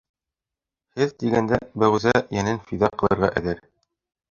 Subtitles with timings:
[1.01, 3.65] Һеҙ тигәндә, Бәғүзә йәнен фиҙа ҡылырға әҙер!